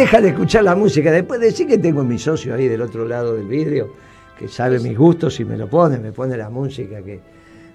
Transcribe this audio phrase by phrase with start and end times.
[0.00, 1.10] deja de escuchar la música.
[1.10, 3.92] Después decir que tengo mi socio ahí del otro lado del vidrio,
[4.38, 7.20] que sabe mis gustos y me lo pone, me pone la música que.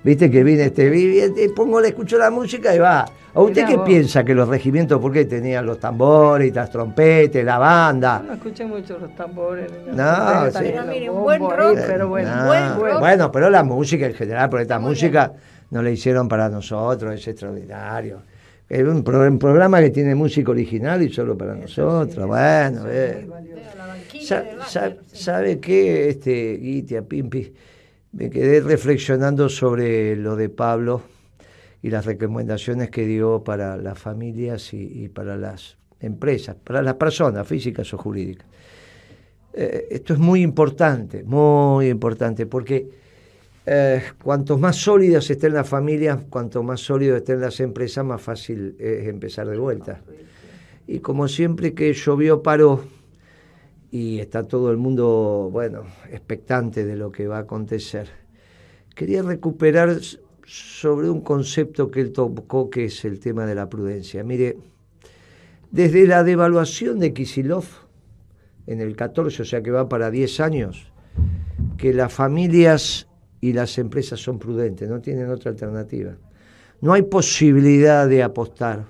[0.04, 3.05] Viste que viene este y pongo, le escucho la música y va.
[3.34, 7.58] ¿A usted qué piensa que los regimientos, por qué tenían los tambores, las trompetas, la
[7.58, 8.23] banda?
[8.23, 9.72] No escuché mucho los tambores.
[9.92, 10.59] No, sí.
[10.62, 15.34] Pero, buen rock, pero bueno, buen Bueno, pero la música en general, por esta música
[15.72, 18.20] no la hicieron para nosotros, es extraordinario.
[18.68, 22.28] Es un, programa que tiene música original y solo para nosotros.
[22.28, 23.28] bueno, eh.
[25.14, 27.54] ¿Sabe qué, este, Guitia, Pimpi?
[28.14, 31.04] Me quedé reflexionando sobre lo de Pablo
[31.84, 37.48] y las recomendaciones que dio para las familias y, para las empresas, para las personas
[37.48, 38.48] físicas o jurídicas.
[39.54, 42.89] Eh, esto es muy importante, muy importante, porque
[43.66, 48.75] eh, cuanto más sólidas estén las familias, cuanto más sólidas estén las empresas, más fácil
[48.80, 50.02] es empezar de vuelta.
[50.88, 52.83] Y como siempre que llovió, paró
[53.89, 58.09] y está todo el mundo, bueno, expectante de lo que va a acontecer.
[58.93, 59.97] Quería recuperar
[60.45, 64.23] sobre un concepto que él tocó, que es el tema de la prudencia.
[64.23, 64.58] Mire,
[65.71, 67.66] desde la devaluación de Kisilov
[68.67, 70.91] en el 14, o sea que va para 10 años,
[71.77, 73.08] que las familias
[73.46, 76.14] y las empresas son prudentes, no tienen otra alternativa.
[76.82, 78.86] No hay posibilidad de apostar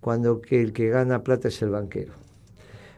[0.00, 2.12] cuando que el que gana plata es el banquero.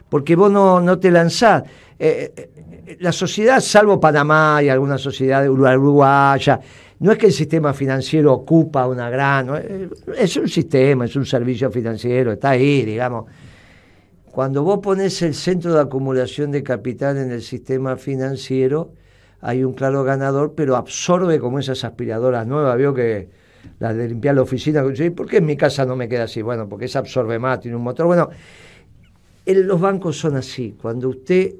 [0.09, 1.61] Porque vos no, no te lanzás.
[1.99, 6.59] Eh, eh, la sociedad, salvo Panamá y alguna sociedad uruguaya,
[6.97, 9.49] no es que el sistema financiero ocupa una gran...
[9.55, 13.25] Eh, es un sistema, es un servicio financiero, está ahí, digamos.
[14.31, 18.93] Cuando vos pones el centro de acumulación de capital en el sistema financiero,
[19.41, 23.29] hay un claro ganador, pero absorbe como esas aspiradoras nuevas, vio que
[23.79, 24.83] las de limpiar la oficina,
[25.15, 26.41] ¿por qué en mi casa no me queda así?
[26.41, 28.05] Bueno, porque esa absorbe más, tiene un motor.
[28.05, 28.29] Bueno,
[29.45, 31.55] los bancos son así, cuando usted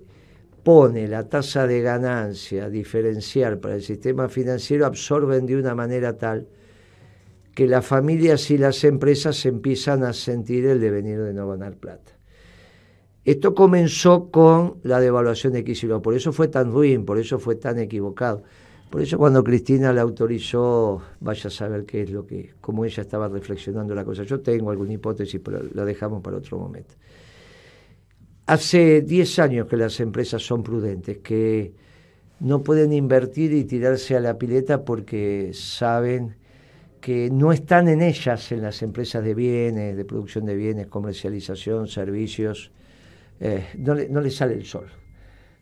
[0.63, 6.47] pone la tasa de ganancia diferencial para el sistema financiero, absorben de una manera tal
[7.56, 12.19] que las familias y las empresas empiezan a sentir el devenir de no ganar plata.
[13.25, 17.56] Esto comenzó con la devaluación de Kicillof, por eso fue tan ruin, por eso fue
[17.56, 18.44] tan equivocado.
[18.90, 23.02] Por eso cuando Cristina la autorizó, vaya a saber qué es lo que, cómo ella
[23.02, 24.24] estaba reflexionando la cosa.
[24.24, 26.96] Yo tengo alguna hipótesis, pero la dejamos para otro momento.
[28.47, 31.72] Hace 10 años que las empresas son prudentes, que
[32.40, 36.36] no pueden invertir y tirarse a la pileta porque saben
[37.00, 41.88] que no están en ellas, en las empresas de bienes, de producción de bienes, comercialización,
[41.88, 42.72] servicios,
[43.39, 44.88] eh, no, le, no sale el sol.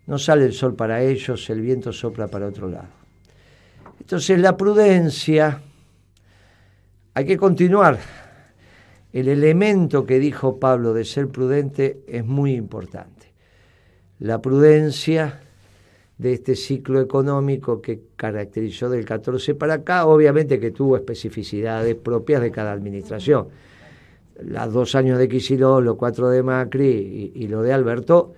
[0.08, 2.88] No sale el sol para ellos, el viento sopla para otro lado.
[4.00, 5.62] Entonces la prudencia,
[7.14, 8.00] hay que continuar.
[9.12, 13.28] El elemento que dijo Pablo de ser prudente es muy importante.
[14.20, 15.42] La prudencia
[16.18, 22.42] de este ciclo económico que caracterizó del 14 para acá, obviamente que tuvo especificidades propias
[22.42, 23.50] de cada administración
[24.42, 28.34] las dos años de Kicillof, los cuatro de Macri y, lo de Alberto,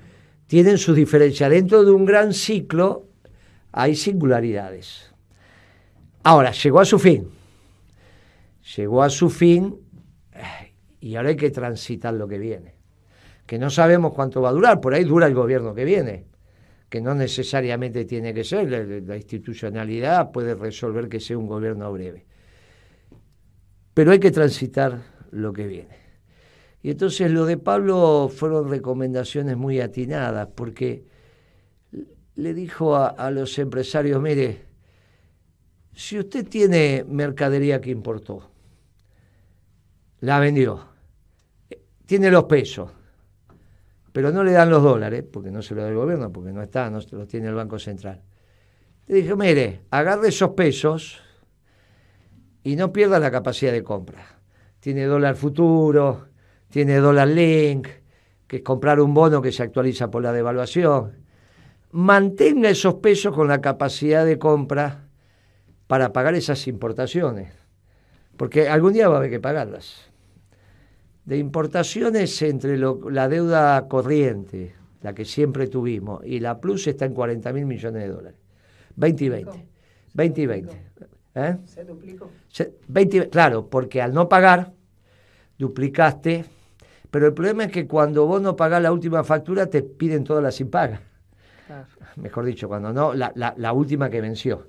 [0.47, 1.49] tienen sus diferencias.
[1.49, 3.07] Dentro de un gran ciclo
[3.71, 5.11] hay singularidades.
[6.23, 7.27] Ahora, llegó a su fin.
[8.75, 9.75] Llegó a su fin
[10.33, 12.75] eh, y ahora hay que transitar lo que viene.
[13.45, 16.25] Que no sabemos cuánto va a durar, por ahí dura el gobierno que viene,
[16.87, 22.27] que no necesariamente tiene que ser, la institucionalidad puede resolver que sea un gobierno breve.
[23.95, 25.01] Pero hay que transitar
[25.31, 26.09] lo que viene.
[26.81, 31.03] Y entonces lo de Pablo fueron recomendaciones muy atinadas, porque
[32.35, 34.65] le dijo a, los empresarios, mire,
[35.93, 38.49] si usted tiene mercadería que importó,
[40.21, 40.85] la vendió,
[42.05, 42.91] tiene los pesos,
[44.13, 46.61] pero no le dan los dólares, porque no se lo da el gobierno, porque no
[46.61, 48.21] está, no los tiene el Banco Central.
[49.07, 51.19] Le dijo, mire, agarre esos pesos
[52.63, 54.38] y no pierda la capacidad de compra
[54.79, 56.27] tiene dólar futuro,
[56.69, 57.87] tiene dólar link,
[58.47, 61.17] que es comprar un bono que se actualiza por la devaluación.
[61.91, 65.07] Mantenga esos pesos con la capacidad de compra
[65.87, 67.51] para pagar esas importaciones,
[68.37, 70.11] porque algún día va a haber que pagarlas.
[71.25, 77.13] De importaciones entre la deuda corriente, la que siempre tuvimos, y la plus está en
[77.13, 78.39] 40 mil millones de dólares.
[78.95, 79.67] 20 y 20.
[80.13, 80.89] 20 y 20.
[81.47, 81.57] ¿Eh?
[81.65, 82.29] ¿Se duplicó?
[83.31, 84.73] claro, porque al no pagar,
[85.57, 86.45] duplicaste,
[87.11, 90.43] pero el problema es que cuando vos no pagás la última factura, te piden todas
[90.43, 91.01] las impagas.
[92.15, 94.67] Mejor dicho, cuando no, la, última que venció.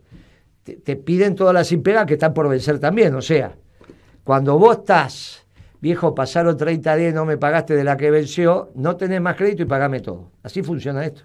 [0.62, 3.56] Te, piden todas las impegas que están por vencer también, o sea,
[4.22, 5.46] cuando vos estás
[5.80, 9.62] viejo, pasaron 30 días, no me pagaste de la que venció, no tenés más crédito
[9.62, 10.30] y pagame todo.
[10.42, 11.22] Así funciona esto.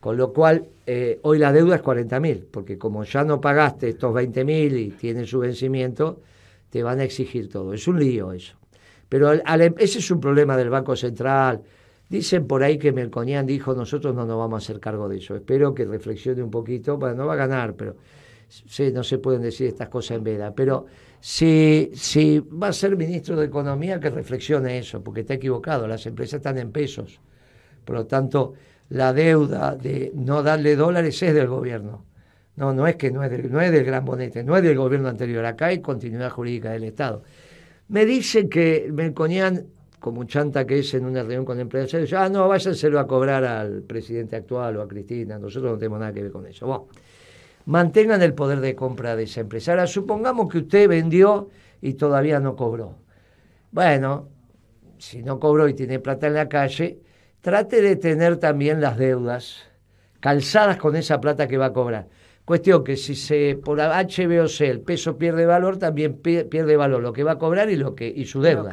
[0.00, 3.88] Con lo cual, eh, hoy la deuda es 40 mil, porque como ya no pagaste
[3.88, 6.20] estos 20 mil y tienen su vencimiento,
[6.70, 7.74] te van a exigir todo.
[7.74, 8.56] Es un lío eso.
[9.08, 11.62] Pero em, ese es un problema del Banco Central.
[12.08, 15.34] Dicen por ahí que Melconian dijo, nosotros no nos vamos a hacer cargo de eso.
[15.34, 17.96] Espero que reflexione un poquito, bueno, no va a ganar, pero
[18.48, 20.54] sí, no se pueden decir estas cosas en veda.
[20.54, 20.86] Pero
[21.20, 26.06] si, si va a ser ministro de Economía, que reflexione eso, porque está equivocado, las
[26.06, 27.20] empresas están en pesos.
[27.84, 28.54] Por lo tanto,
[28.90, 32.04] la deuda de no darle dólares es del gobierno.
[32.56, 34.76] No, no es que no es del, no es del Gran Bonete, no es del
[34.76, 35.44] gobierno anterior.
[35.44, 37.22] Acá hay continuidad jurídica del Estado.
[37.88, 39.66] Me dicen que Melconian,
[40.00, 43.82] como chanta que es en una reunión con empresarios, ah, no, váyanselo a cobrar al
[43.82, 46.66] presidente actual o a Cristina, nosotros no tenemos nada que ver con eso.
[46.66, 46.88] Bueno,
[47.66, 49.72] mantengan el poder de compra de esa empresa.
[49.72, 51.50] Ahora, supongamos que usted vendió
[51.80, 52.96] y todavía no cobró.
[53.70, 54.28] Bueno,
[54.98, 56.98] si no cobró y tiene plata en la calle,
[57.40, 59.64] trate de tener también las deudas
[60.20, 62.08] calzadas con esa plata que va a cobrar.
[62.44, 66.76] Cuestión que si se por H, B o C el peso pierde valor, también pierde
[66.76, 68.72] valor lo que va a cobrar y lo que y su deuda.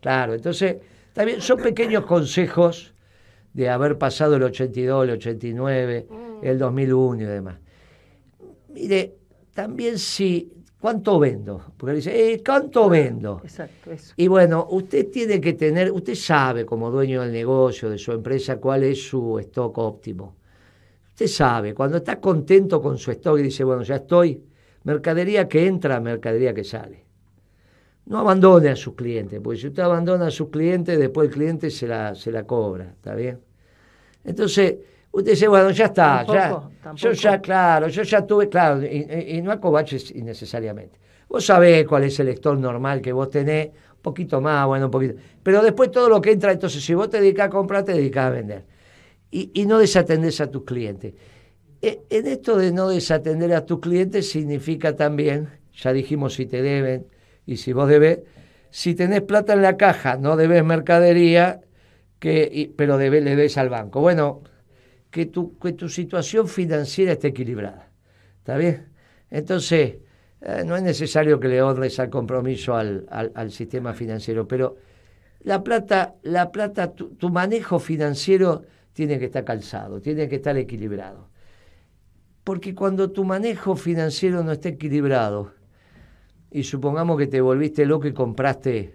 [0.00, 0.76] Claro, entonces
[1.12, 2.94] también son pequeños consejos
[3.52, 6.46] de haber pasado el 82, el 89, mm.
[6.46, 7.58] el 2001 y demás.
[8.70, 9.14] Mire,
[9.52, 10.50] también si
[10.82, 11.62] ¿Cuánto vendo?
[11.76, 13.40] Porque dice, eh, ¿cuánto vendo?
[13.44, 14.14] Exacto, eso.
[14.16, 18.56] Y bueno, usted tiene que tener, usted sabe como dueño del negocio, de su empresa,
[18.56, 20.34] cuál es su stock óptimo.
[21.10, 24.42] Usted sabe, cuando está contento con su stock y dice, bueno, ya estoy,
[24.82, 27.04] mercadería que entra, mercadería que sale.
[28.06, 31.70] No abandone a sus clientes, porque si usted abandona a sus clientes, después el cliente
[31.70, 33.38] se la, se la cobra, ¿está bien?
[34.24, 34.78] Entonces,
[35.12, 39.52] Usted dice, bueno, ya está, ya, yo ya, claro, yo ya tuve, claro, y, no
[39.52, 40.98] acobaches innecesariamente.
[41.28, 44.90] Vos sabés cuál es el lector normal que vos tenés, un poquito más, bueno, un
[44.90, 45.14] poquito.
[45.42, 48.26] Pero después todo lo que entra, entonces si vos te dedicás a comprar, te dedicás
[48.26, 48.64] a vender.
[49.30, 51.14] Y, no desatendés a tus clientes.
[51.82, 56.62] E, en esto de no desatender a tus clientes significa también, ya dijimos si te
[56.62, 57.06] deben
[57.44, 58.20] y si vos debes,
[58.70, 61.60] si tenés plata en la caja, no debes mercadería,
[62.18, 64.00] que, pero le debes al banco.
[64.00, 64.42] Bueno,
[65.12, 67.90] que tu, que tu situación financiera esté equilibrada.
[68.38, 68.88] ¿Está bien?
[69.30, 69.96] Entonces,
[70.40, 74.76] eh, no es necesario que le honres al compromiso al, al, sistema financiero, pero
[75.40, 78.62] la plata, la plata tu, tu, manejo financiero
[78.94, 81.28] tiene que estar calzado, tiene que estar equilibrado.
[82.42, 85.52] Porque cuando tu manejo financiero no está equilibrado,
[86.50, 88.94] y supongamos que te volviste loco y compraste,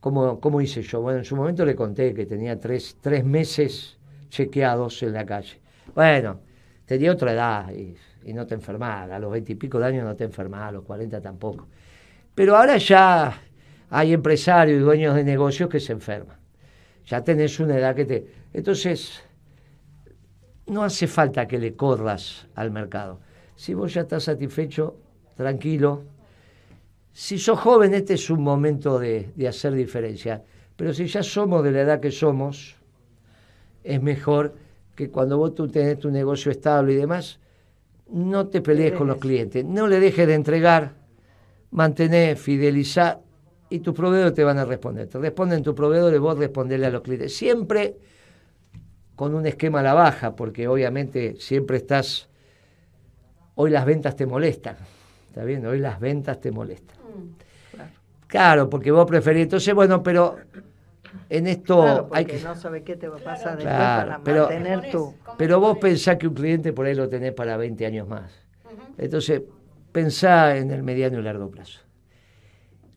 [0.00, 1.00] como, como hice yo?
[1.00, 3.97] Bueno, en su momento le conté que tenía tres, tres meses
[4.28, 5.60] chequeados en la calle.
[5.94, 6.40] Bueno,
[6.84, 7.96] tenía otra edad y,
[8.32, 11.66] no te enfermaba, a los veintipico de años no te enfermaba, a los cuarenta tampoco.
[12.34, 13.40] Pero ahora ya
[13.90, 16.36] hay empresarios y dueños de negocios que se enferman.
[17.06, 18.26] Ya tenés una edad que te...
[18.52, 19.22] Entonces,
[20.66, 23.20] no hace falta que le corras al mercado.
[23.56, 24.96] Si vos ya estás satisfecho,
[25.36, 26.04] tranquilo.
[27.12, 30.42] Si sos joven, este es un momento de, de hacer diferencia.
[30.76, 32.76] Pero si ya somos de la edad que somos,
[33.84, 34.54] es mejor
[34.94, 37.38] que cuando vos tú tenés tu negocio estable y demás,
[38.10, 40.92] no te pelees con los clientes, no le dejes de entregar,
[41.70, 43.20] mantener, fidelizar
[43.70, 45.08] y tus proveedores te van a responder.
[45.08, 47.36] Te responden tus proveedores, vos responderle a los clientes.
[47.36, 47.96] Siempre
[49.14, 52.28] con un esquema a la baja, porque obviamente siempre estás,
[53.56, 54.76] hoy las ventas te molestan,
[55.28, 55.66] ¿está bien?
[55.66, 56.96] Hoy las ventas te molestan.
[56.96, 57.90] Mm, claro.
[58.26, 60.38] claro, porque vos preferís, entonces, bueno, pero
[61.28, 64.90] en esto hay que no sabe qué te va a pasar después para pero, mantener
[64.90, 68.32] tu pero vos pensás que un cliente por ahí lo tenés para 20 años más.
[68.96, 69.42] Entonces
[69.92, 71.80] pensá en el mediano y largo plazo.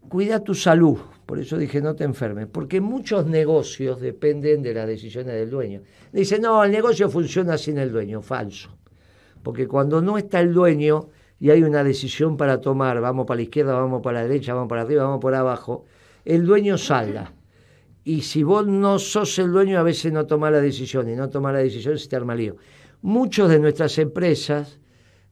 [0.10, 4.88] Cuida tu salud por eso dije no te enfermes porque muchos negocios dependen de las
[4.88, 5.82] decisiones del dueño.
[6.12, 8.78] Dice no el negocio funciona sin el dueño falso.
[9.44, 13.42] Porque cuando no está el dueño y hay una decisión para tomar vamos para la
[13.44, 15.86] izquierda vamos para la derecha vamos para arriba vamos por abajo
[16.24, 17.34] el dueño salga
[18.04, 21.30] y si vos no sos el dueño, a veces no tomás la decisión, y no
[21.30, 22.56] tomás la decisión se te arma lío.
[23.02, 24.80] Muchas de nuestras empresas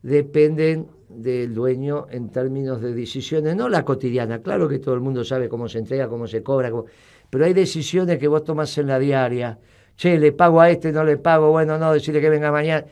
[0.01, 5.23] dependen del dueño en términos de decisiones, no la cotidiana, claro que todo el mundo
[5.23, 6.71] sabe cómo se entrega, cómo se cobra,
[7.29, 9.59] pero hay decisiones que vos tomás en la diaria,
[9.95, 12.85] che, le pago a este, no le pago, bueno, no, decirle que venga mañana,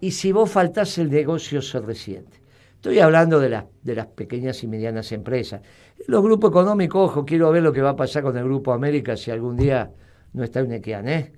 [0.00, 2.40] y si vos faltás el negocio se resiente.
[2.80, 5.60] Estoy hablando de, las de las pequeñas y medianas empresas.
[6.06, 9.16] Los grupos económicos, ojo, quiero ver lo que va a pasar con el Grupo América
[9.16, 9.90] si algún día
[10.32, 11.32] no está Unequian, ¿eh?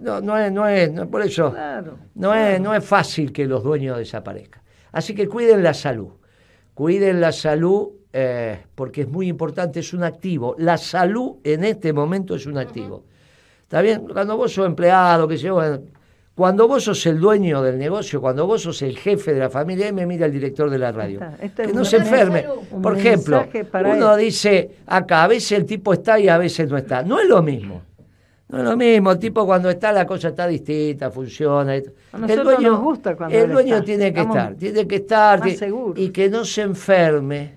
[0.00, 1.54] No, no es, no es, no, por eso
[2.14, 4.62] no, Es, no es fácil que los dueños desaparezcan.
[4.92, 6.12] Así que cuiden la salud,
[6.72, 10.54] cuiden la salud eh, porque es muy importante, es un activo.
[10.58, 13.04] La salud en este momento es un activo.
[13.62, 14.08] ¿Está bien?
[14.08, 15.48] Cuando vos sos empleado, que se
[16.40, 19.92] cuando vos sos el dueño del negocio, cuando vos sos el jefe de la familia,
[19.92, 21.20] me mira el director de la radio.
[21.54, 22.46] que no se enferme.
[22.82, 23.46] Por ejemplo,
[23.84, 27.02] uno dice acá, a veces el tipo está y a veces no está.
[27.02, 27.82] No es lo mismo.
[28.48, 31.74] No es lo mismo, el tipo cuando está la cosa está distinta, funciona.
[31.74, 31.92] el
[32.42, 35.42] dueño, nos gusta cuando el dueño tiene que estar, tiene que estar
[35.94, 37.54] y que no se enferme,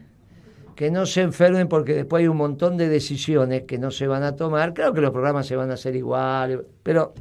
[0.76, 4.24] que no se enfermen porque después hay un montón de decisiones que no se van
[4.24, 4.74] a tomar.
[4.74, 7.14] Claro que los programas se van a hacer iguales, pero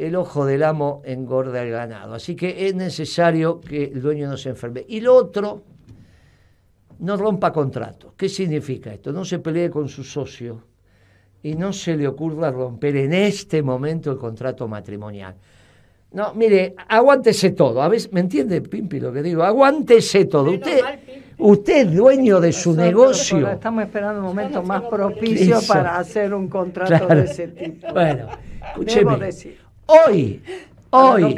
[0.00, 2.14] el ojo del amo engorda el ganado.
[2.14, 4.84] Así que es necesario que el dueño no se enferme.
[4.88, 5.62] Y lo otro,
[7.00, 8.14] no rompa contrato.
[8.16, 9.12] ¿Qué significa esto?
[9.12, 10.62] No se pelee con su socio
[11.42, 15.34] y no se le ocurra romper en este momento el contrato matrimonial.
[16.12, 17.82] No, mire, aguántese todo.
[17.82, 19.42] A veces, ¿me entiende, Pimpi, lo que digo?
[19.42, 20.50] Aguántese todo.
[20.50, 20.80] Usted,
[21.38, 23.48] usted es dueño de su negocio.
[23.48, 27.92] Estamos esperando un momento más propicio para hacer un contrato de ese tipo.
[27.92, 28.28] Bueno,
[28.66, 29.30] escúcheme.
[29.92, 30.40] Hoy,
[30.90, 31.36] hoy,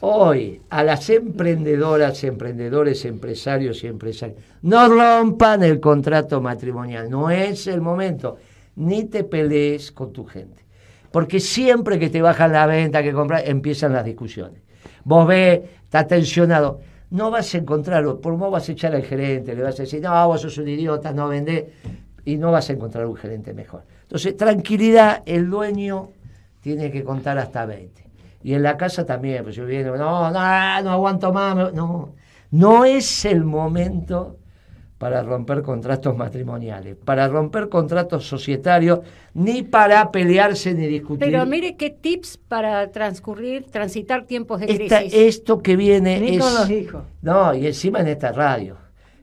[0.00, 7.08] hoy, a las emprendedoras, emprendedores, empresarios y empresarios, no rompan el contrato matrimonial.
[7.08, 8.36] No es el momento
[8.74, 10.66] ni te pelees con tu gente.
[11.10, 14.60] Porque siempre que te bajan la venta, que compras, empiezan las discusiones.
[15.04, 16.80] Vos ves, estás tensionado.
[17.08, 20.02] No vas a encontrarlo, por vos vas a echar al gerente, le vas a decir,
[20.02, 21.64] no, vos sos un idiota, no vendés,
[22.26, 23.84] y no vas a encontrar un gerente mejor.
[24.02, 26.10] Entonces, tranquilidad, el dueño
[26.66, 28.02] tiene que contar hasta 20.
[28.42, 32.12] Y en la casa también, pues yo viene, no, no, no aguanto más, no,
[32.50, 34.38] no es el momento
[34.98, 38.98] para romper contratos matrimoniales, para romper contratos societarios,
[39.32, 41.20] ni para pelearse ni discutir.
[41.20, 45.14] Pero mire qué tips para transcurrir, transitar tiempos de crisis.
[45.14, 47.04] esto que viene ni con los hijos.
[47.22, 48.76] No, y encima en esta radio.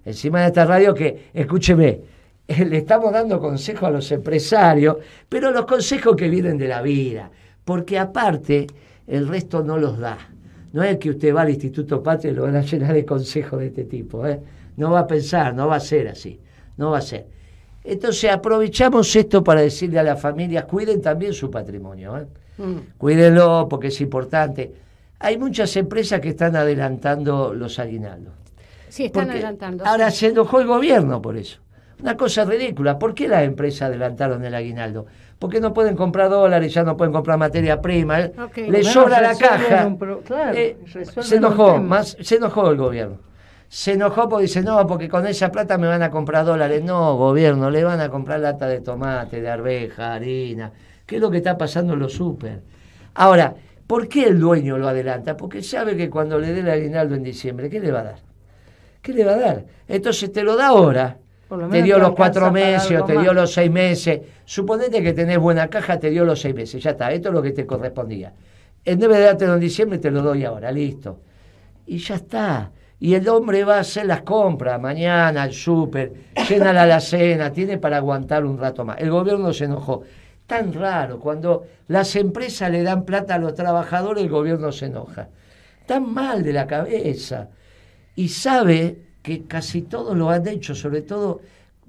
[0.05, 1.99] Encima en esta radio que, escúcheme,
[2.47, 4.97] le estamos dando consejos a los empresarios,
[5.29, 7.31] pero los consejos que vienen de la vida,
[7.63, 8.67] porque aparte
[9.07, 10.17] el resto no los da.
[10.73, 13.59] No es que usted va al Instituto Patria y lo van a llenar de consejos
[13.59, 14.39] de este tipo, ¿eh?
[14.77, 16.39] no va a pensar, no va a ser así,
[16.77, 17.27] no va a ser.
[17.83, 22.25] Entonces aprovechamos esto para decirle a las familias, cuiden también su patrimonio, ¿eh?
[22.57, 22.97] mm.
[22.97, 24.73] cuídenlo porque es importante.
[25.19, 28.33] Hay muchas empresas que están adelantando los aguinaldos.
[28.89, 29.85] Sí, están adelantando.
[29.85, 31.59] Ahora se enojó el gobierno por eso.
[32.01, 32.99] Una cosa ridícula.
[32.99, 35.05] ¿Por qué las empresas adelantaron el aguinaldo?
[35.39, 38.21] Porque no pueden comprar dólares, ya no pueden comprar materia prima.
[38.21, 38.33] ¿eh?
[38.55, 39.89] Le sobra la caja.
[40.53, 40.77] Eh,
[41.21, 43.33] se enojó, más, se enojó el gobierno
[43.73, 46.83] se enojó porque dice, no, porque con esa plata me van a comprar dólares.
[46.83, 50.71] No, gobierno, le van a comprar lata de tomate, de arveja, harina.
[51.07, 52.61] ¿Qué es lo que está pasando en los súper?
[53.15, 53.55] Ahora,
[53.87, 55.35] ¿por qué el dueño lo adelanta?
[55.35, 58.19] Porque sabe que cuando le dé el aguinaldo en diciembre, ¿qué le va a dar?
[59.01, 59.65] ¿Qué le va a dar?
[59.87, 61.17] Entonces te lo da ahora.
[61.69, 64.21] Te dio los cuatro meses o te dio los seis meses.
[64.45, 66.83] Suponete que tenés buena caja, te dio los seis meses.
[66.83, 68.33] Ya está, esto es lo que te correspondía.
[68.85, 71.19] En vez de dártelo en diciembre, te lo doy ahora, listo.
[71.85, 72.71] Y ya está
[73.03, 76.13] y el hombre va a hacer las compras mañana al súper,
[76.47, 78.97] llena la alacena, tiene para aguantar un rato más.
[78.97, 80.03] El gobierno se enojó.
[80.47, 85.27] Tan raro, cuando las empresas le dan plata a los trabajadores, el gobierno se enoja.
[85.85, 87.49] Tan mal de la cabeza.
[88.15, 91.41] Y sabe que casi todos lo han hecho, sobre todo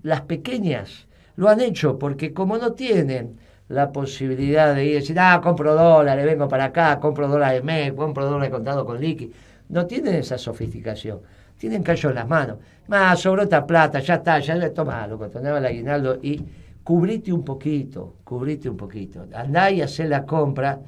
[0.03, 3.39] las pequeñas, lo han hecho porque como no tienen
[3.69, 7.93] la posibilidad de ir y decir, ah, compro dólares, vengo para acá, compro dólares mes,
[7.93, 9.31] compro dólares contado con liqui
[9.69, 11.21] no tienen esa sofisticación.
[11.59, 12.59] Tienen callo en las manos.
[12.89, 16.41] Más, sobró esta plata, ya está, ya le toma, lo contonaba el aguinaldo y
[16.83, 19.27] cubrite un poquito, cubrite un poquito.
[19.35, 20.81] Andá y hacé la compra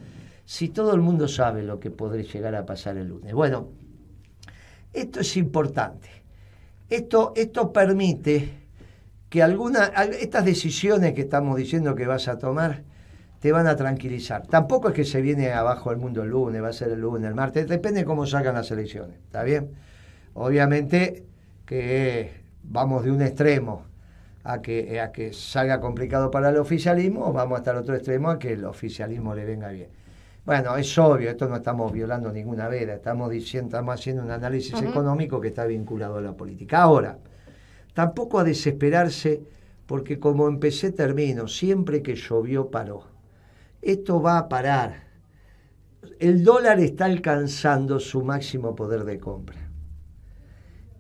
[0.45, 3.33] si todo el mundo sabe lo que podré llegar a pasar el lunes.
[3.33, 3.69] Bueno,
[4.93, 6.09] esto es importante.
[6.89, 8.51] Esto, esto permite
[9.29, 9.91] que algunas,
[10.21, 12.85] estas decisiones que estamos diciendo que vas a tomar,
[13.41, 14.47] te van a tranquilizar.
[14.47, 17.29] Tampoco es que se viene abajo el mundo el lunes, va a ser el lunes,
[17.29, 19.71] el martes, depende de cómo salgan las elecciones, ¿está bien?
[20.35, 21.25] Obviamente
[21.65, 22.31] que
[22.63, 23.85] vamos de un extremo
[24.45, 28.39] a que, a que salga complicado para el oficialismo, vamos hasta el otro extremo a
[28.39, 29.89] que el oficialismo le venga bien.
[30.47, 34.81] Bueno, es obvio, esto no estamos violando ninguna veda, estamos diciendo, estamos haciendo un análisis
[34.81, 36.83] económico que está vinculado a la política.
[36.83, 37.19] Ahora,
[37.93, 39.43] tampoco a desesperarse,
[39.87, 43.17] porque como empecé termino, siempre que llovió paró
[43.87, 45.05] esto va a parar.
[46.19, 49.71] El dólar está alcanzando su máximo poder de compra.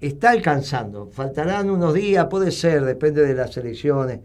[0.00, 1.08] Está alcanzando.
[1.08, 4.20] Faltarán unos días, puede ser, depende de las elecciones.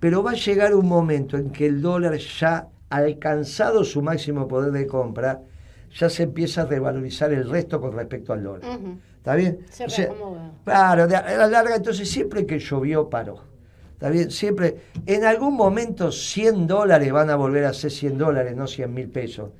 [0.00, 4.72] Pero va a llegar un momento en que el dólar ya alcanzado su máximo poder
[4.72, 5.40] de compra,
[5.94, 8.78] ya se empieza a revalorizar el resto con respecto al dólar.
[9.16, 9.64] ¿Está bien?
[9.70, 9.86] Se
[10.64, 13.40] Claro, a la larga, entonces siempre que llovió paró.
[13.92, 14.30] ¿Está bien?
[14.30, 18.92] Siempre, en algún momento 100 dólares van a volver a ser 100 dólares, no 100
[18.92, 19.50] mil pesos.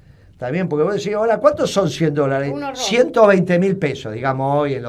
[0.42, 0.68] ¿Está bien?
[0.68, 2.52] Porque vos decís, ahora, ¿cuántos son 100 dólares?
[2.74, 4.82] 120 mil pesos, digamos, hoy, en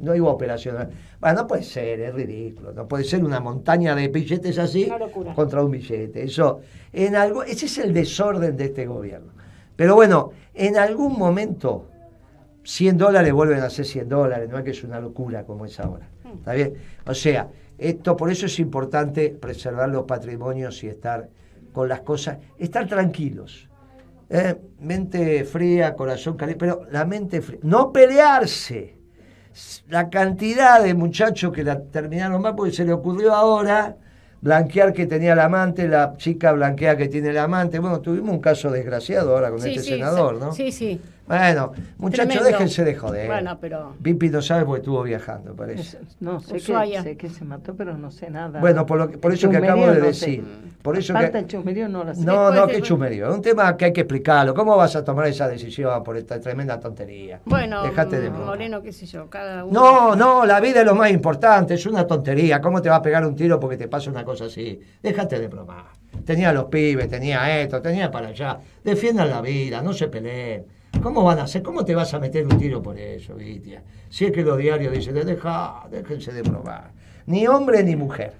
[0.00, 0.90] no hubo operación.
[1.20, 2.72] Bueno, no puede ser, es ridículo.
[2.72, 4.90] No puede ser una montaña de billetes así
[5.36, 6.24] contra un billete.
[6.24, 6.58] Eso,
[6.92, 9.30] en algo, ese es el desorden de este gobierno.
[9.76, 11.86] Pero bueno, en algún momento
[12.64, 15.78] 100 dólares vuelven a ser 100 dólares, no es que es una locura como es
[15.78, 16.08] ahora.
[16.24, 16.38] Hmm.
[16.38, 16.74] ¿Está bien?
[17.06, 17.48] O sea,
[17.78, 21.28] esto por eso es importante preservar los patrimonios y estar
[21.72, 23.68] con las cosas, estar tranquilos.
[24.30, 24.56] ¿Eh?
[24.80, 27.60] Mente fría, corazón caliente, pero la mente fría.
[27.62, 28.96] No pelearse.
[29.88, 33.96] La cantidad de muchachos que la terminaron mal porque se le ocurrió ahora
[34.42, 37.78] blanquear que tenía el amante, la chica blanquea que tiene el amante.
[37.78, 40.52] Bueno, tuvimos un caso desgraciado ahora con este senador, ¿no?
[40.52, 41.00] Sí, sí.
[41.26, 43.26] Bueno, muchachos, déjense de joder.
[43.26, 43.96] Bueno, pero...
[44.00, 45.98] Pipi no sabe porque estuvo viajando, parece.
[46.20, 48.60] No, sé que, sé que, se mató, pero no sé nada.
[48.60, 50.44] Bueno, por, lo por eso que acabo de decir.
[50.82, 51.38] Por eso que...
[51.38, 52.24] el chumerío no lo sé.
[52.24, 53.28] No, no, que chumerío.
[53.28, 54.54] Es un tema que hay que explicarlo.
[54.54, 57.40] ¿Cómo vas a tomar esa decisión por esta tremenda tontería?
[57.44, 59.80] Bueno, Dejate de Moreno, qué sé yo, cada uno...
[59.80, 61.74] No, no, la vida es lo más importante.
[61.74, 62.60] Es una tontería.
[62.60, 64.80] ¿Cómo te va a pegar un tiro porque te pasa una cosa así?
[65.02, 65.86] Déjate de bromar.
[66.24, 68.58] Tenía los pibes, tenía esto, tenía para allá.
[68.82, 70.75] Defiendan la vida, no se peleen.
[71.02, 71.62] ¿Cómo van a hacer?
[71.62, 73.82] ¿Cómo te vas a meter un tiro por eso, Vitia?
[74.08, 76.92] Si es que los diarios dicen, deja, déjense de probar.
[77.26, 78.34] Ni hombre ni mujer.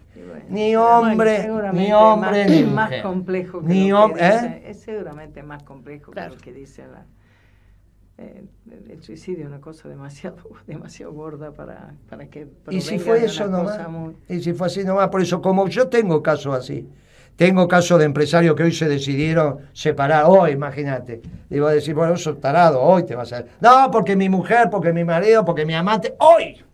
[0.49, 2.67] ni hombre, ni hombre más, ni mujer.
[2.67, 4.63] más complejo que ni lo que ¿eh?
[4.67, 7.05] Es seguramente más complejo que lo que dice la,
[8.19, 8.45] eh,
[8.89, 13.47] el suicidio es una cosa demasiado demasiado gorda para, para que y si fue eso
[13.47, 13.78] nomás
[14.28, 16.89] y si fue así nomás por eso como yo tengo casos así
[17.37, 21.21] tengo casos de empresarios que hoy se decidieron separar, hoy, imagínate.
[21.51, 23.45] Digo, a decir, bueno, eso tarado, hoy te vas a...
[23.61, 26.65] No, porque mi mujer, porque mi marido, porque mi amante, hoy.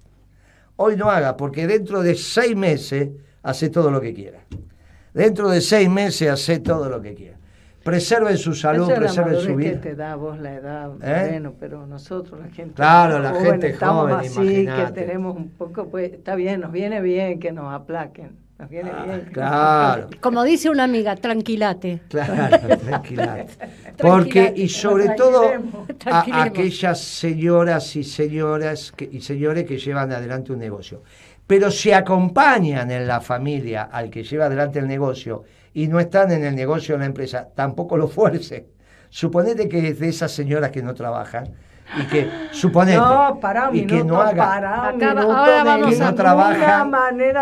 [0.77, 3.11] Hoy no haga, porque dentro de seis meses
[3.42, 4.38] hace todo lo que quiera.
[5.12, 7.38] Dentro de seis meses hace todo lo que quiera.
[7.83, 9.72] Preserve su salud, preserve su vida.
[9.72, 11.31] que te da vos la edad, ¿Eh?
[11.31, 16.12] bueno, pero nosotros, la gente Claro, la gente joven, así, que tenemos un poco, pues,
[16.12, 18.37] está bien, nos viene bien que nos aplaquen
[18.70, 20.09] Ah, claro.
[20.20, 22.03] Como dice una amiga, tranquilate.
[22.09, 23.53] Claro, tranquilate.
[23.98, 25.51] Porque, y sobre todo,
[26.07, 31.03] a, aquellas señoras y señoras y señores que llevan adelante un negocio.
[31.46, 35.44] Pero se acompañan en la familia al que lleva adelante el negocio
[35.75, 38.68] y no están en el negocio de la empresa, tampoco lo fuerce.
[39.11, 41.53] Suponete que es de esas señoras que no trabajan,
[41.94, 46.88] y que suponete no, para y que no haga para ahora vamos que no trabaja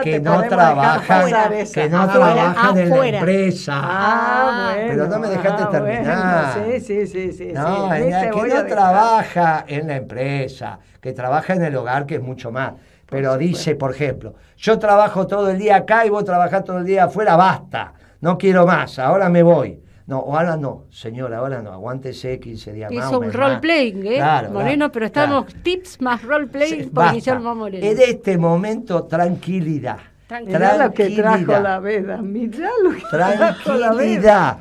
[0.02, 1.24] que no trabaja
[1.72, 3.80] que no trabaja en la empresa.
[3.82, 8.54] Ah, bueno, pero no me dejaste ah, terminar sí sí sí sí no sí, que
[8.54, 12.72] no trabaja en la empresa que trabaja en el hogar que es mucho más.
[13.06, 16.84] Pero dice por ejemplo yo trabajo todo el día acá y vos trabajás todo el
[16.84, 21.70] día afuera basta no quiero más ahora me voy no, ahora no, señora, ahora no,
[21.70, 23.06] aguántese 15 días más.
[23.06, 24.20] Hizo un role-playing, ¿eh?
[24.52, 27.86] Moreno, pero estamos tips más role-playing por Guillermo Moreno.
[27.86, 29.98] En este momento, tranquilidad.
[30.26, 30.84] Tranquilidad.
[30.84, 34.58] lo que trajo la veda, mirá lo que Tranquilidad,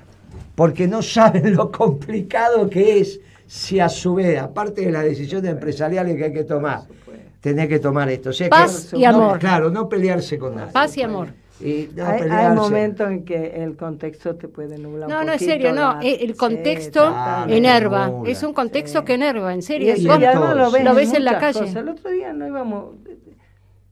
[0.53, 5.49] porque no saben lo complicado que es si a su vez, aparte de las decisiones
[5.49, 6.81] empresariales que hay que tomar,
[7.41, 8.29] tener que tomar esto.
[8.51, 9.39] Paz y amor.
[9.39, 10.71] claro, no pelearse con nada.
[10.71, 15.09] Paz y amor hay, momentos en que el contexto te puede nublar.
[15.09, 16.01] No, un no, es serio, no.
[16.01, 17.15] Eh, el contexto
[17.47, 18.11] enerva.
[18.25, 19.93] es un contexto que enerva, en serio.
[19.95, 21.69] Y, lo ves, en, la calle.
[21.69, 22.95] El otro día no íbamos,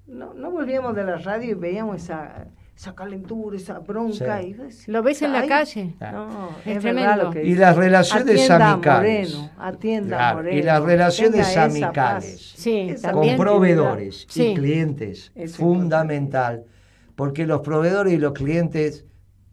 [0.07, 4.41] no, no volvíamos de la radio y veíamos esa esa calentura, esa bronca.
[4.43, 5.95] Y lo ves en la calle.
[5.99, 7.33] No, es, tremendo.
[7.33, 9.33] y las relaciones amicales.
[9.33, 16.65] Moreno, atienda Moreno, y las relaciones amicales sí, con proveedores y clientes, es fundamental
[17.17, 19.03] porque los proveedores y los clientes,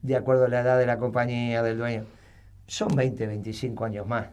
[0.03, 2.05] de acuerdo a la edad de la compañía, del dueño,
[2.67, 4.27] son 20, 25 años más.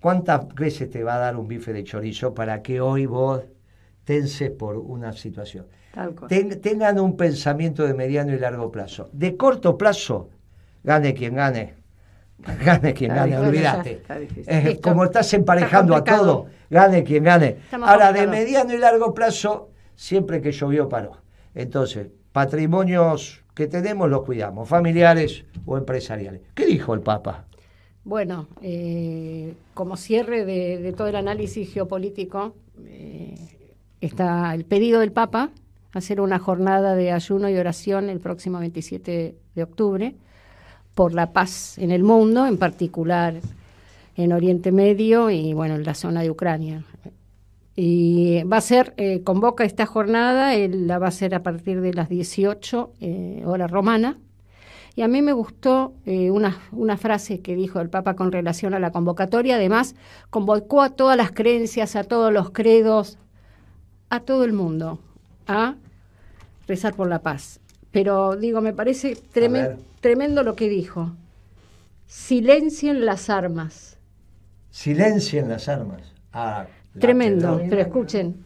[0.00, 3.44] ¿Cuántas veces te va a dar un bife de chorizo para que hoy vos
[4.04, 5.66] tenses por una situación?
[6.60, 9.08] tengan un pensamiento de mediano y largo plazo.
[9.12, 10.28] De corto plazo,
[10.82, 11.74] gane quien gane.
[12.64, 14.02] Gane quien gane, olvídate.
[14.82, 17.58] como estás emparejando a todo, gane quien gane.
[17.72, 21.22] Ahora, de mediano y largo plazo, siempre que llovió paró.
[21.54, 26.42] Entonces, patrimonios que tenemos los cuidamos, familiares o empresariales.
[26.54, 27.46] ¿Qué dijo el Papa?
[28.04, 33.36] Bueno, eh, como cierre de, todo el análisis geopolítico, eh,
[34.02, 35.48] está el pedido del Papa,
[35.94, 40.14] hacer una jornada de ayuno y oración el próximo 27 de octubre
[40.94, 43.40] por la paz en el mundo, en particular
[44.14, 46.84] en Oriente Medio y bueno, en la zona de Ucrania.
[47.76, 51.92] Y va a ser, eh, convoca esta jornada, la va a ser a partir de
[51.92, 54.18] las 18 eh, hora romana.
[54.94, 58.72] Y a mí me gustó eh, una, una, frase que dijo el Papa con relación
[58.72, 59.56] a la convocatoria.
[59.56, 59.94] Además,
[60.30, 63.18] convocó a todas las creencias, a todos los credos,
[64.08, 64.98] a todo el mundo
[65.46, 65.74] a
[66.66, 67.60] rezar por la paz.
[67.90, 69.16] Pero digo, me parece
[70.00, 71.12] tremendo lo que dijo.
[72.06, 73.98] Silencien las armas.
[74.70, 76.02] Silencien las armas.
[76.32, 76.66] Ah,
[76.98, 78.44] Tremendo, pero escuchen.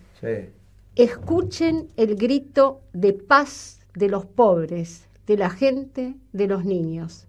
[0.96, 7.26] Escuchen el grito de paz de los pobres, de la gente, de los niños.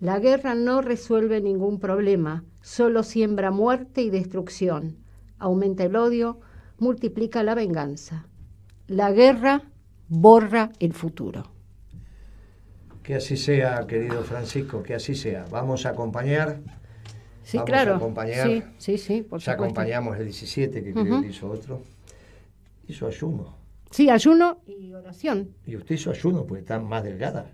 [0.00, 4.96] La guerra no resuelve ningún problema, solo siembra muerte y destrucción,
[5.38, 6.40] aumenta el odio,
[6.78, 8.26] multiplica la venganza.
[8.86, 9.62] La guerra
[10.08, 11.44] borra el futuro.
[13.02, 15.44] Que así sea, querido Francisco, que así sea.
[15.50, 16.60] Vamos a acompañar
[17.44, 18.00] Sí, claro.
[18.42, 21.82] sí, sí, sí, por ya acompañamos el 17, que creo que hizo otro.
[22.88, 23.54] Hizo ayuno.
[23.90, 25.50] Sí, ayuno y oración.
[25.66, 27.50] Y usted hizo ayuno porque está más delgada.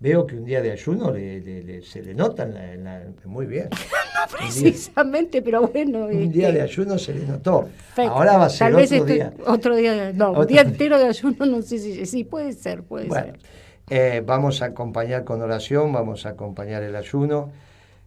[0.00, 3.68] Veo que un día de ayuno se le nota en la, muy bien.
[3.70, 6.06] no precisamente, pero bueno.
[6.06, 7.68] Un día este de ayuno se le notó.
[7.96, 9.32] Ahora va a ser otro este día.
[9.46, 13.08] Otro día, no, un día entero de ayuno, no sé si sí, puede ser, puede
[13.08, 13.38] ser.
[13.88, 17.50] Eh, vamos a acompañar con oración, vamos a acompañar el ayuno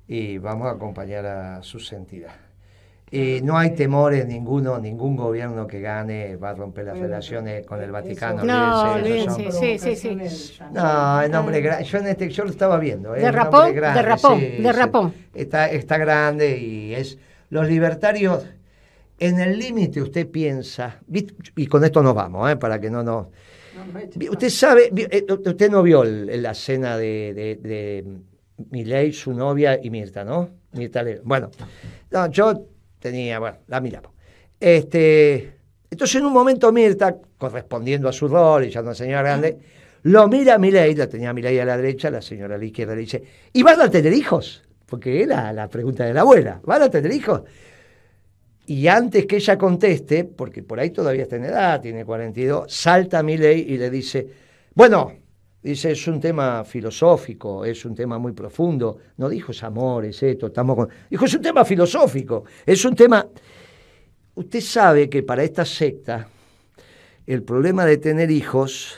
[0.07, 2.51] y vamos a acompañar a su sentida.
[3.13, 7.81] Y no hay temores ninguno, ningún gobierno que gane va a romper las relaciones con
[7.81, 8.41] el Vaticano.
[8.45, 10.17] No, sí, sí, sí.
[10.71, 13.13] No, el nombre yo en este, yo lo estaba viendo.
[13.13, 13.19] ¿eh?
[13.19, 15.13] Derrapó, derrapó, derrapó.
[15.33, 17.17] Está, está grande y es
[17.49, 18.45] los libertarios.
[19.19, 21.01] En el límite usted piensa,
[21.57, 22.55] y con esto nos vamos, ¿eh?
[22.55, 23.27] para que no nos...
[24.31, 28.03] usted sabe, eh, usted no vio la escena de
[28.69, 30.49] Miley, su novia y Mirta, ¿no?
[30.73, 31.49] Mirta Bueno,
[32.31, 32.65] yo
[32.99, 34.11] tenía, bueno, la miramos.
[34.59, 35.53] Este,
[35.89, 39.57] entonces en un momento Mirta, correspondiendo a su rol y ya una señora grande,
[40.03, 42.95] lo mira a Miley, la tenía Miley a la derecha, la señora a la izquierda
[42.95, 44.63] le dice, ¿y van a tener hijos?
[44.85, 47.43] Porque era la pregunta de la abuela, ¿van a tener hijos?
[48.65, 53.21] Y antes que ella conteste, porque por ahí todavía está en edad, tiene 42, salta
[53.21, 54.27] Miley y le dice,
[54.73, 55.13] bueno,
[55.61, 58.97] Dice, es un tema filosófico, es un tema muy profundo.
[59.17, 60.89] No dijo es amor, es esto, estamos con...
[61.09, 63.27] Dijo, es un tema filosófico, es un tema...
[64.33, 66.27] Usted sabe que para esta secta
[67.27, 68.97] el problema de tener hijos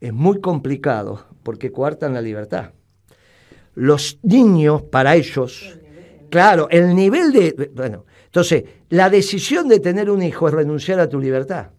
[0.00, 2.72] es muy complicado porque coartan la libertad.
[3.74, 5.78] Los niños, para ellos,
[6.28, 7.70] claro, el nivel de...
[7.74, 11.70] Bueno, entonces, la decisión de tener un hijo es renunciar a tu libertad.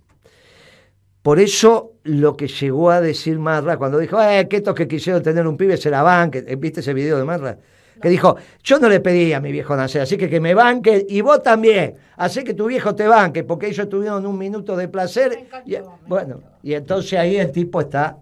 [1.24, 5.24] Por eso lo que llegó a decir Marra cuando dijo, eh, que estos que quisieron
[5.24, 7.58] tener un pibe se la banquen, ¿viste ese video de Marra?
[8.02, 11.06] Que dijo, yo no le pedí a mi viejo nacer, así que que me banque
[11.08, 14.90] y vos también, así que tu viejo te banque, porque ellos tuvieron un minuto de
[14.90, 15.48] placer.
[15.66, 18.18] y, bueno, y entonces ahí el tipo está,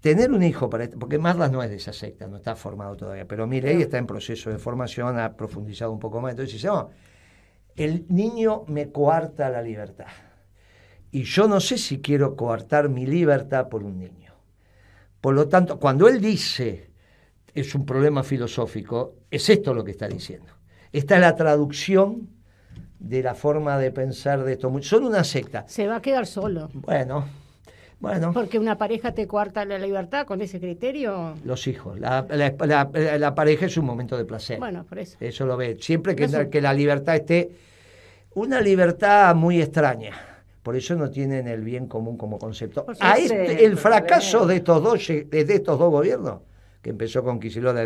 [0.00, 3.26] tener un hijo, para, porque Marla no es de esa secta, no está formado todavía,
[3.26, 6.90] pero ley está en proceso de formación, ha profundizado un poco más, entonces dice, no,
[7.74, 10.06] el niño me coarta la libertad.
[11.12, 14.32] Y yo no sé si quiero coartar mi libertad por un niño.
[15.20, 16.90] Por lo tanto, cuando él dice
[17.54, 20.50] es un problema filosófico, es esto lo que está diciendo.
[20.90, 22.30] Esta es la traducción
[22.98, 24.72] de la forma de pensar de esto.
[24.80, 25.66] Son una secta.
[25.68, 26.70] Se va a quedar solo.
[26.72, 27.26] Bueno,
[28.00, 28.32] bueno.
[28.32, 31.34] Porque una pareja te coarta la libertad con ese criterio.
[31.44, 32.00] Los hijos.
[32.00, 34.58] La, la, pareja es un momento de placer.
[34.58, 35.18] Bueno, por eso.
[35.20, 35.76] Eso lo ve.
[35.78, 37.50] Siempre que, que la libertad esté.
[38.34, 40.31] Una libertad muy extraña
[40.62, 42.86] por eso no tienen el bien común como concepto.
[43.00, 46.40] A este, el fracaso de estos dos de estos dos gobiernos,
[46.80, 47.76] que empezó con Kicillof,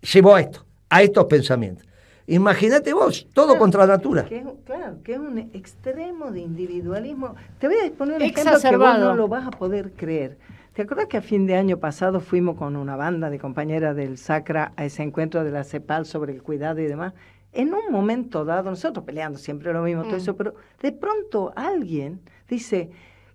[0.00, 1.86] llevó a esto, a estos pensamientos.
[2.28, 4.26] Imagínate vos, todo contra la natura.
[4.64, 7.36] claro, que es un extremo de individualismo.
[7.60, 10.36] Te voy a exponer un ejemplo que vos no lo vas a poder creer.
[10.72, 14.18] ¿Te acuerdas que a fin de año pasado fuimos con una banda de compañeras del
[14.18, 17.14] Sacra a ese encuentro de la CEPAL sobre el cuidado y demás?
[17.56, 20.20] En un momento dado, nosotros peleando siempre lo mismo, todo mm.
[20.20, 22.90] eso, pero de pronto alguien dice,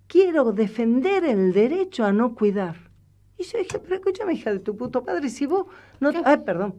[0.07, 2.75] quiero defender el derecho a no cuidar.
[3.37, 5.65] Y yo dije, pero escúchame, hija de tu puto padre, si vos
[5.99, 6.11] no...
[6.23, 6.75] Ay, perdón.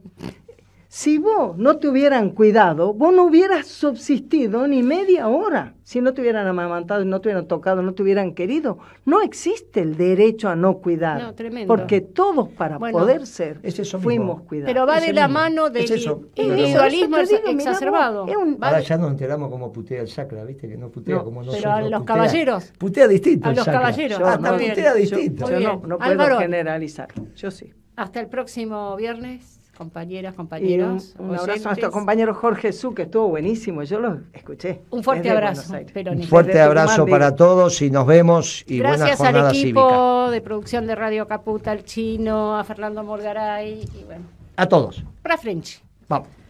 [0.94, 5.72] Si vos no te hubieran cuidado, vos no hubieras subsistido ni media hora.
[5.84, 8.76] Si no te hubieran amamantado, no te hubieran tocado, no te hubieran querido.
[9.06, 11.22] No existe el derecho a no cuidar.
[11.22, 11.74] No, tremendo.
[11.74, 13.62] Porque todos para poder ser
[14.02, 14.70] fuimos cuidados.
[14.70, 15.90] Pero va de la mano del
[16.34, 18.26] individualismo exacerbado.
[18.60, 20.68] Ahora ya nos enteramos cómo putea el sacra, ¿viste?
[20.68, 21.62] Que no putea como nosotros.
[21.62, 22.70] Pero a los caballeros.
[22.76, 23.48] Putea distinto.
[23.48, 24.20] A los caballeros.
[24.20, 25.58] Hasta putea distinto.
[25.58, 27.08] Yo, no, puedo generalizar.
[27.34, 27.72] Yo sí.
[27.96, 29.51] Hasta el próximo viernes.
[29.76, 31.14] Compañeras, compañeros.
[31.18, 34.82] Un, abrazo a nuestro compañero Jorge Su, que estuvo buenísimo, yo lo escuché.
[34.90, 35.74] Un fuerte abrazo.
[36.10, 40.86] Un fuerte abrazo para todos y nos vemos y Gracias buena al equipo de producción
[40.86, 44.24] de Radio Caputa, al chino, a Fernando Morgaray y bueno.
[44.56, 45.02] A todos.
[45.22, 45.82] Para French.
[46.08, 46.41] Vamos.